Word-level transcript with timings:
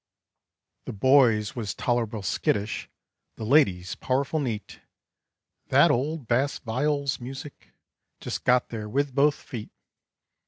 The 0.85 0.93
boys 0.93 1.55
was 1.55 1.75
tolerable 1.75 2.23
skittish, 2.23 2.89
the 3.35 3.43
ladies 3.43 3.93
powerful 3.93 4.39
neat, 4.39 4.79
That 5.67 5.91
old 5.91 6.25
bass 6.25 6.57
viol's 6.57 7.19
music 7.19 7.75
just 8.19 8.43
got 8.43 8.69
there 8.69 8.89
with 8.89 9.13
both 9.13 9.35
feet! 9.35 9.69